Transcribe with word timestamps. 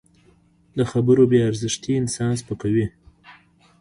د 0.77 0.79
خبرو 0.91 1.23
بې 1.31 1.39
ارزښتي 1.49 1.91
انسان 2.01 2.31
سپکوي 2.41 2.85